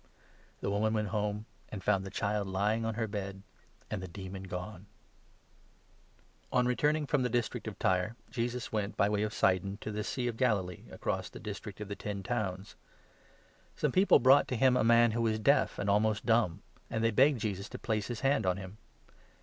[0.61, 3.43] The woman went home, and found the child lying on her bed,
[3.81, 4.87] 30 and the demon gone.
[6.41, 9.09] Cupe On returning from the district of Tyre, Jesus 31 or a dear went, by
[9.09, 11.33] way of Sidon, to the Sea of Galilee, across Mute.
[11.33, 12.69] the district of the Ten Towns.
[13.75, 17.03] Some 32 people brought to him a man who was deaf and almost dumb, and
[17.03, 18.79] they begged Jesus to place his hand on him.